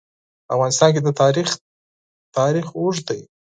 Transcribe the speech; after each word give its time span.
په 0.45 0.51
افغانستان 0.55 0.89
کې 0.93 1.01
د 1.03 1.09
تاریخ 1.21 1.49
تاریخ 2.37 2.65
اوږد 2.77 3.03
دی. 3.09 3.21